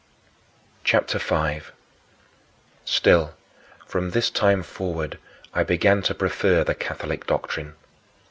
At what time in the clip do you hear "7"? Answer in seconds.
1.27-1.61